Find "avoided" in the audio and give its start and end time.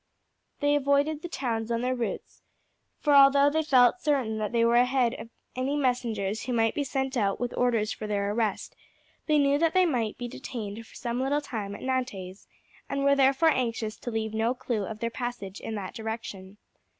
0.73-1.21